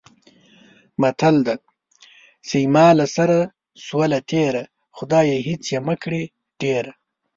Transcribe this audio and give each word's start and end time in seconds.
متل 1.01 1.35
دی: 1.47 1.55
چې 2.47 2.57
زما 2.65 2.87
له 2.99 3.05
سره 3.15 3.37
شوله 3.85 4.19
تېره، 4.29 4.63
خدایه 4.97 5.37
هېڅ 5.47 5.63
یې 5.73 5.79
مه 5.87 5.95
کړې 6.03 6.23
ډېره. 6.61 6.93